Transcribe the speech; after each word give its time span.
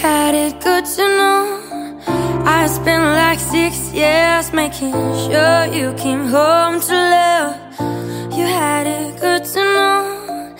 Had 0.00 0.34
it 0.34 0.58
good 0.64 0.86
to 0.86 1.02
know. 1.18 2.00
I 2.46 2.66
spent 2.68 3.04
like 3.04 3.38
six 3.38 3.92
years 3.92 4.50
making 4.50 4.92
sure 4.92 5.66
you 5.66 5.92
came 5.92 6.24
home 6.24 6.80
to 6.80 6.94
love. 7.16 7.54
You 8.32 8.46
had 8.46 8.86
it 8.86 9.20
good 9.20 9.44
to 9.44 9.60
know. 9.60 10.56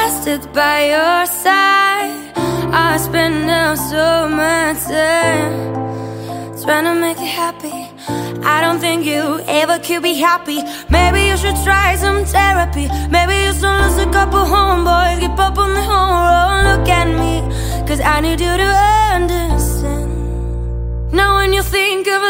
I 0.00 0.02
stood 0.20 0.52
by 0.52 0.78
your 0.94 1.26
side. 1.26 2.14
I 2.72 2.96
spent 2.98 3.34
now 3.46 3.74
so 3.74 4.28
much 4.28 4.78
time 4.84 5.74
trying 6.62 6.84
to 6.84 6.94
make 6.94 7.18
you 7.18 7.26
happy. 7.26 7.76
I 8.46 8.60
don't 8.60 8.78
think 8.78 9.04
you 9.04 9.40
ever 9.48 9.80
could 9.80 10.04
be 10.04 10.14
happy. 10.14 10.62
Maybe 10.88 11.26
you 11.28 11.36
should 11.36 11.58
try 11.64 11.96
some 11.96 12.24
therapy. 12.24 12.86
Maybe 13.10 13.34
you 13.46 13.52
should 13.52 13.76
lose 13.82 13.98
a 13.98 14.08
couple 14.12 14.44
homeboys, 14.54 15.35
cause 17.96 18.04
I 18.04 18.20
need 18.20 18.40
you 18.40 18.56
to 18.56 18.72
understand. 19.14 20.10
Now, 21.12 21.36
when 21.36 21.52
you 21.52 21.62
think 21.62 22.06
of 22.08 22.22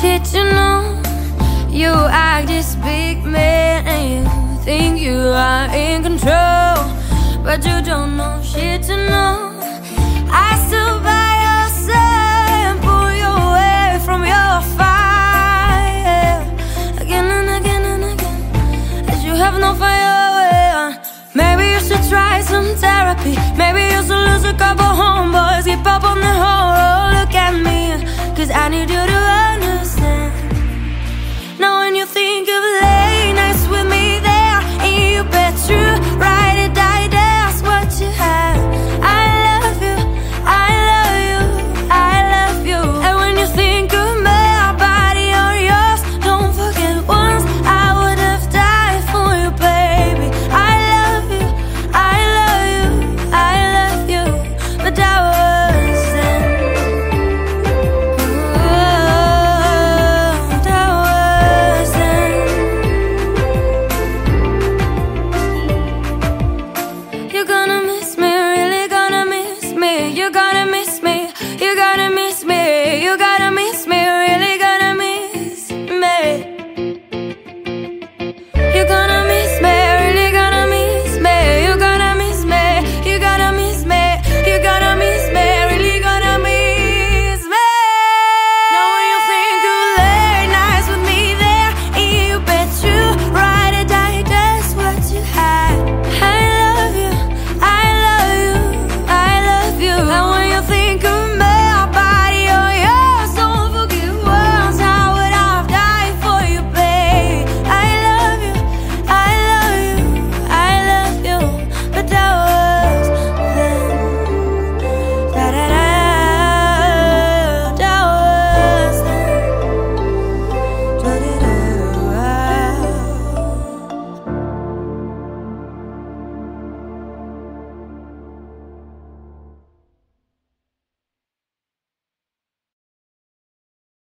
shit, 0.00 0.32
you 0.34 0.44
know. 0.44 1.00
You 1.70 1.92
act 2.10 2.48
this 2.48 2.74
big 2.76 3.24
man 3.24 3.86
and 3.86 4.04
you 4.12 4.64
think 4.64 5.00
you 5.00 5.18
are 5.18 5.68
in 5.74 6.02
control. 6.02 6.76
But 7.42 7.64
you 7.64 7.80
don't 7.82 8.16
know 8.16 8.40
shit 8.42 8.82
to 8.84 8.96
know. 8.96 9.52
I 10.30 10.50
stood 10.66 10.98
by 11.10 11.30
your 11.46 11.66
side 11.86 12.64
and 12.68 12.78
pull 12.86 13.10
you 13.22 13.30
away 13.46 13.98
from 14.04 14.20
your 14.24 14.54
fire. 14.76 16.40
Again 17.00 17.26
and 17.38 17.48
again 17.58 17.84
and 17.92 18.04
again. 18.12 19.08
As 19.08 19.24
you 19.24 19.34
have 19.34 19.58
no 19.60 19.74
fire. 19.74 21.00
Maybe 21.34 21.64
you 21.74 21.80
should 21.80 22.04
try 22.08 22.40
some 22.42 22.68
therapy. 22.84 23.34
Maybe 23.56 23.82
you 23.94 24.00
should 24.06 24.22
lose 24.28 24.44
a 24.44 24.54
couple 24.54 24.90
homeboys. 25.02 25.64
Keep 25.64 25.86
up 25.86 26.04
on 26.04 26.18
the 26.20 26.34
whole 26.42 26.65